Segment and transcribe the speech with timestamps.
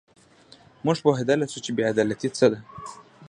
[0.85, 2.59] موږ پوهېدلای شو چې بې عدالتي څه ده.